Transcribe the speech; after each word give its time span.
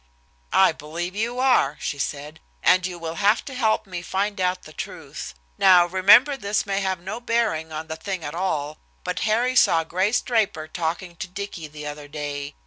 "I 0.55 0.71
believe 0.71 1.15
you 1.15 1.37
are," 1.37 1.77
she 1.79 1.99
said, 1.99 2.39
"and 2.63 2.87
you 2.87 2.97
will 2.97 3.13
have 3.21 3.45
to 3.45 3.53
help 3.53 3.85
me 3.85 4.01
find 4.01 4.41
out 4.41 4.63
the 4.63 4.73
truth. 4.73 5.35
Now 5.59 5.85
remember 5.85 6.35
this 6.35 6.65
may 6.65 6.81
have 6.81 6.99
no 6.99 7.19
bearing 7.19 7.71
on 7.71 7.85
the 7.85 7.95
thing 7.97 8.23
at 8.23 8.33
all, 8.33 8.79
but 9.03 9.19
Harry 9.29 9.55
saw 9.55 9.83
Grace 9.83 10.19
Draper 10.21 10.67
talking 10.67 11.15
to 11.17 11.27
Dicky 11.27 11.67
the 11.67 11.85
other 11.85 12.07
day. 12.07 12.55